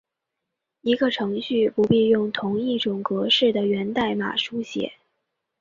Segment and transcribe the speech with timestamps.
[0.81, 4.93] 一个程序不必用同一种格式的源代码书写。